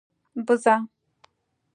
🐐 0.33 0.39
بزه 0.47 0.75